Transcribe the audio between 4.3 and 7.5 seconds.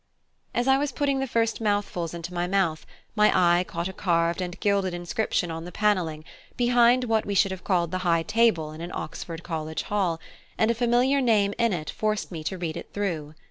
and gilded inscription on the panelling, behind what we